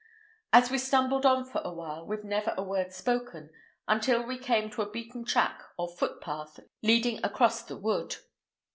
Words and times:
So 0.51 0.71
we 0.71 0.79
stumbled 0.79 1.27
on 1.27 1.45
for 1.45 1.61
a 1.63 1.71
while, 1.71 2.03
with 2.07 2.23
never 2.23 2.55
a 2.57 2.63
word 2.63 2.91
spoken, 2.91 3.51
until 3.87 4.23
we 4.25 4.39
came 4.39 4.71
to 4.71 4.81
a 4.81 4.89
beaten 4.89 5.23
track 5.23 5.61
or 5.77 5.89
footpath 5.95 6.59
leading 6.81 7.23
across 7.23 7.61
the 7.61 7.77
wood. 7.77 8.15